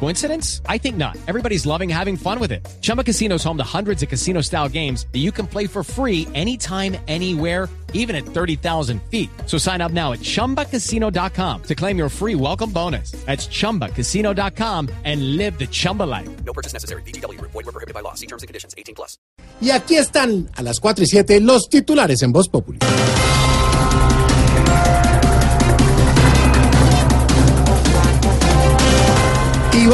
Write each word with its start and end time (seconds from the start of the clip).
Coincidence? 0.00 0.60
I 0.68 0.78
think 0.78 0.96
not. 0.96 1.16
Everybody's 1.26 1.64
loving 1.64 1.88
having 1.88 2.16
fun 2.16 2.38
with 2.38 2.52
it. 2.52 2.66
Chumba 2.82 3.02
Casino 3.02 3.36
is 3.36 3.44
home 3.44 3.56
to 3.56 3.64
hundreds 3.64 4.02
of 4.02 4.08
casino 4.10 4.42
style 4.42 4.68
games 4.68 5.06
that 5.12 5.20
you 5.20 5.32
can 5.32 5.46
play 5.46 5.66
for 5.66 5.82
free 5.82 6.28
anytime, 6.34 6.96
anywhere, 7.08 7.68
even 7.94 8.14
at 8.14 8.26
30,000 8.26 9.00
feet. 9.10 9.30
So 9.46 9.56
sign 9.56 9.80
up 9.80 9.92
now 9.92 10.12
at 10.12 10.20
chumbacasino.com 10.20 11.62
to 11.62 11.74
claim 11.74 11.96
your 11.96 12.10
free 12.10 12.34
welcome 12.34 12.70
bonus. 12.70 13.12
That's 13.24 13.46
chumbacasino.com 13.46 14.90
and 15.04 15.36
live 15.38 15.58
the 15.58 15.66
Chumba 15.66 16.02
life. 16.02 16.28
No 16.44 16.52
purchase 16.52 16.74
necessary. 16.74 17.02
BGW. 17.02 17.40
Void 17.40 17.54
were 17.54 17.72
prohibited 17.72 17.94
by 17.94 18.00
law. 18.00 18.14
See 18.14 18.26
terms 18.26 18.42
and 18.42 18.48
conditions. 18.48 18.74
18 18.76 18.94
plus. 18.94 19.16
Y 19.60 19.70
aquí 19.70 19.96
están 19.96 20.50
a 20.56 20.62
las 20.62 20.80
4 20.80 21.04
y 21.04 21.06
7 21.06 21.40
los 21.40 21.68
titulares 21.70 22.22
en 22.22 22.32
Voz 22.32 22.48
Populi. 22.48 22.80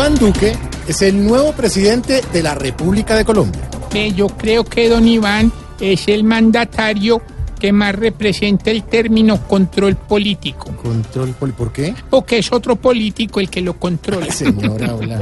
Iván 0.00 0.14
Duque 0.14 0.56
es 0.88 1.02
el 1.02 1.22
nuevo 1.26 1.52
presidente 1.52 2.22
de 2.32 2.42
la 2.42 2.54
República 2.54 3.14
de 3.14 3.22
Colombia. 3.26 3.68
Eh, 3.92 4.14
yo 4.16 4.28
creo 4.28 4.64
que 4.64 4.88
don 4.88 5.06
Iván 5.06 5.52
es 5.78 6.08
el 6.08 6.24
mandatario 6.24 7.20
que 7.58 7.70
más 7.70 7.94
representa 7.94 8.70
el 8.70 8.84
término 8.84 9.46
control 9.46 9.96
político, 9.96 10.74
Control 10.82 11.34
poli- 11.34 11.52
¿Por 11.52 11.70
qué? 11.70 11.94
porque 12.08 12.38
es 12.38 12.50
otro 12.50 12.76
político 12.76 13.40
el 13.40 13.50
que 13.50 13.60
lo 13.60 13.74
controla. 13.78 14.32
Señora, 14.32 14.94
hola. 14.94 15.20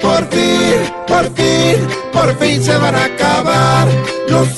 Por 0.00 0.26
fin, 0.28 0.74
por 1.06 1.24
fin, 1.34 1.76
por 2.12 2.38
fin 2.38 2.62
se 2.62 2.76
van 2.76 2.94
a 2.94 3.04
acabar 3.04 3.88
los 4.28 4.48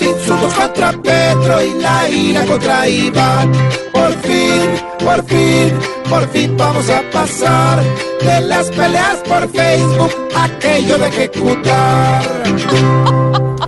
contra 0.54 0.92
Petro 0.92 1.62
y 1.62 1.74
la 1.80 2.08
ira 2.08 2.44
contra 2.46 2.88
Iván. 2.88 3.52
Por 3.92 4.12
fin, 4.22 4.62
por 5.04 5.24
fin, 5.24 5.72
por 6.08 6.28
fin 6.30 6.56
vamos 6.56 6.88
a 6.90 7.02
pasar 7.10 7.82
de 8.22 8.40
las 8.42 8.66
peleas 8.70 9.16
por 9.28 9.48
Facebook 9.50 10.10
aquello 10.36 10.98
de 10.98 11.06
ejecutar. 11.08 12.22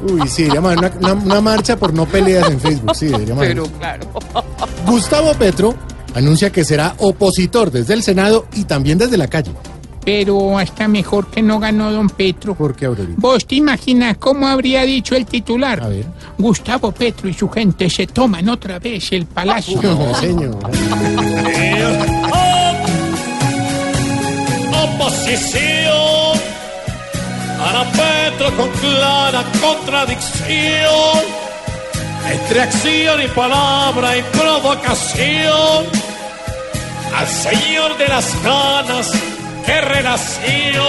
Uy, 0.03 0.29
sí, 0.29 0.49
haber 0.57 0.79
una, 0.79 0.93
una- 1.01 1.13
una 1.15 1.41
marcha 1.41 1.77
por 1.77 1.93
no 1.93 2.07
peleas 2.07 2.49
en 2.51 2.61
Facebook. 2.61 2.95
Sí, 2.95 3.13
haber. 3.15 3.63
claro. 3.79 4.07
Gustavo 4.87 5.35
Petro 5.35 5.75
anuncia 6.15 6.51
que 6.51 6.65
será 6.65 6.95
opositor 6.99 7.71
desde 7.71 7.95
el 7.95 8.03
Senado 8.03 8.47
y 8.55 8.65
también 8.65 8.99
desde 8.99 9.17
la 9.17 9.27
calle. 9.29 9.51
Pero 10.09 10.57
hasta 10.57 10.89
mejor 10.89 11.27
que 11.27 11.43
no 11.43 11.61
ganó 11.61 11.93
don 11.93 12.09
Petro. 12.09 12.55
¿Por 12.55 12.75
qué, 12.75 12.87
Aurorita? 12.87 13.17
¿Vos 13.19 13.47
te 13.47 13.57
imaginas 13.57 14.17
cómo 14.17 14.49
habría 14.49 14.87
dicho 14.87 15.15
el 15.15 15.27
titular? 15.27 15.83
A 15.83 15.89
ver. 15.89 16.07
Gustavo 16.39 16.93
Petro 16.93 17.29
y 17.29 17.35
su 17.35 17.47
gente 17.51 17.91
se 17.91 18.07
toman 18.07 18.49
otra 18.49 18.79
vez 18.79 19.13
el 19.13 19.27
palacio. 19.27 19.83
No, 19.83 20.15
señora. 20.15 20.57
oposición. 24.73 26.41
Para 27.59 27.85
Petro 27.93 28.57
con 28.57 28.71
clara 28.81 29.45
contradicción. 29.61 31.21
Entre 32.33 32.63
acción 32.63 33.23
y 33.23 33.29
palabra 33.29 34.17
y 34.17 34.23
provocación. 34.23 35.85
Al 37.15 37.27
señor 37.27 37.99
de 37.99 38.09
las 38.09 38.43
ganas, 38.43 39.13
qué 39.69 39.81
relación. 39.83 40.87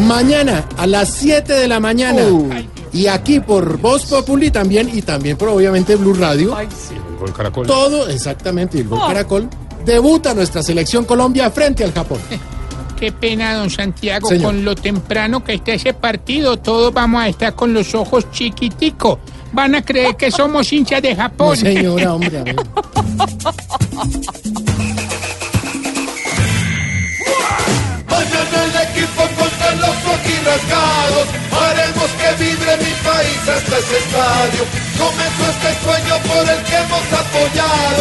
Mañana 0.00 0.64
a 0.78 0.86
las 0.86 1.10
7 1.10 1.52
de 1.52 1.68
la 1.68 1.80
mañana. 1.80 2.22
Y 2.92 3.06
aquí 3.06 3.40
por 3.40 3.78
Voz 3.78 4.06
Populi 4.06 4.50
también 4.50 4.90
y 4.92 5.02
también 5.02 5.36
por 5.36 5.48
obviamente 5.48 5.96
Blue 5.96 6.14
Radio. 6.14 6.56
Todo, 7.66 8.08
exactamente, 8.08 8.78
y 8.78 8.80
el 8.80 8.88
Gol 8.88 9.00
Caracol. 9.00 9.48
Debuta 9.84 10.32
nuestra 10.34 10.62
selección 10.62 11.04
Colombia 11.04 11.50
frente 11.50 11.84
al 11.84 11.92
Japón. 11.92 12.18
Qué 13.02 13.10
pena, 13.10 13.54
don 13.54 13.68
Santiago, 13.68 14.28
Señor. 14.28 14.44
con 14.44 14.64
lo 14.64 14.76
temprano 14.76 15.42
que 15.42 15.54
está 15.54 15.72
ese 15.72 15.92
partido, 15.92 16.56
todos 16.56 16.94
vamos 16.94 17.20
a 17.20 17.26
estar 17.26 17.52
con 17.52 17.74
los 17.74 17.96
ojos 17.96 18.30
chiquiticos. 18.30 19.18
Van 19.50 19.74
a 19.74 19.82
creer 19.82 20.14
que 20.14 20.30
somos 20.30 20.72
hinchas 20.72 21.02
de 21.02 21.12
No, 21.12 21.22
Japón. 21.22 21.56
señora, 21.56 22.14
hombre. 22.14 22.38
a 22.38 22.44
ver. 22.44 22.54
Mañana 28.08 28.58
el 28.66 28.76
equipo 28.88 29.22
contra 29.36 29.74
los 29.74 29.96
rasgados 30.44 31.26
Haremos 31.60 32.10
que 32.20 32.44
vibre 32.44 32.76
mi 32.78 32.92
país 33.02 33.42
hasta 33.48 33.78
ese 33.78 33.98
estadio 33.98 34.62
Comenzó 34.96 35.44
este 35.50 35.70
sueño 35.82 36.14
por 36.28 36.44
el 36.48 36.62
que 36.62 36.76
hemos 36.76 37.06
apoyado 37.12 37.91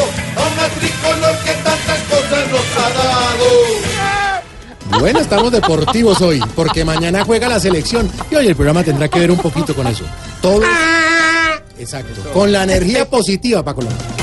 Bueno, 5.01 5.19
estamos 5.19 5.51
deportivos 5.51 6.21
hoy, 6.21 6.39
porque 6.55 6.85
mañana 6.85 7.25
juega 7.25 7.49
la 7.49 7.59
selección 7.59 8.07
y 8.29 8.35
hoy 8.35 8.45
el 8.45 8.55
programa 8.55 8.83
tendrá 8.83 9.07
que 9.07 9.17
ver 9.17 9.31
un 9.31 9.39
poquito 9.39 9.73
con 9.73 9.87
eso. 9.87 10.05
Todo. 10.43 10.61
Exacto. 11.79 12.21
Con 12.31 12.51
la 12.51 12.61
energía 12.61 13.09
positiva 13.09 13.63
para 13.63 13.73
Colombia. 13.73 14.20